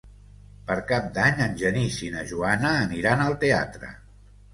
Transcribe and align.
Per 0.69 0.77
Cap 0.91 1.09
d'Any 1.17 1.43
en 1.47 1.53
Genís 1.59 1.97
i 2.07 2.09
na 2.15 2.23
Joana 2.31 2.71
aniran 2.87 3.23
al 3.27 3.37
teatre. 3.45 3.91